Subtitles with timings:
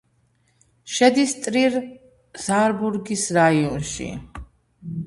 [0.93, 4.11] შედის ტრირ-ზაარბურგის რაიონში.